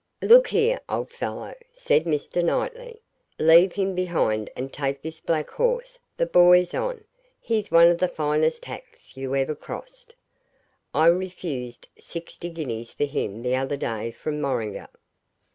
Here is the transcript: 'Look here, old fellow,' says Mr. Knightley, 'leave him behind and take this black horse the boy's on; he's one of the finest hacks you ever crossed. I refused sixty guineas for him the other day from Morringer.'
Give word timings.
'Look 0.23 0.47
here, 0.47 0.79
old 0.89 1.11
fellow,' 1.11 1.53
says 1.73 2.05
Mr. 2.05 2.43
Knightley, 2.43 3.03
'leave 3.37 3.73
him 3.73 3.93
behind 3.93 4.49
and 4.55 4.73
take 4.73 4.99
this 5.03 5.19
black 5.19 5.51
horse 5.51 5.99
the 6.17 6.25
boy's 6.25 6.73
on; 6.73 7.03
he's 7.39 7.69
one 7.69 7.87
of 7.87 7.99
the 7.99 8.07
finest 8.07 8.65
hacks 8.65 9.15
you 9.15 9.35
ever 9.35 9.53
crossed. 9.53 10.15
I 10.91 11.05
refused 11.05 11.87
sixty 11.99 12.49
guineas 12.49 12.91
for 12.91 13.05
him 13.05 13.43
the 13.43 13.55
other 13.55 13.77
day 13.77 14.09
from 14.09 14.41
Morringer.' 14.41 14.89